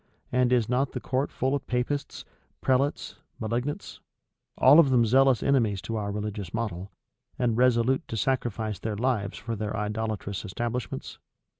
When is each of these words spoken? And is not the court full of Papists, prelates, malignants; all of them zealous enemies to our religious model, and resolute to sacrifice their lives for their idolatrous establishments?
And 0.31 0.51
is 0.51 0.67
not 0.67 0.93
the 0.93 0.99
court 0.99 1.31
full 1.31 1.53
of 1.53 1.67
Papists, 1.67 2.25
prelates, 2.59 3.17
malignants; 3.39 3.99
all 4.57 4.79
of 4.79 4.89
them 4.89 5.05
zealous 5.05 5.43
enemies 5.43 5.79
to 5.83 5.95
our 5.95 6.11
religious 6.11 6.55
model, 6.55 6.91
and 7.37 7.55
resolute 7.55 8.07
to 8.07 8.17
sacrifice 8.17 8.79
their 8.79 8.95
lives 8.97 9.37
for 9.37 9.55
their 9.55 9.77
idolatrous 9.77 10.43
establishments? 10.43 11.19